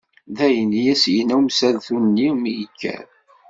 [0.37, 3.05] Dayen, i as-yenna umeslatu-nni mi yekker.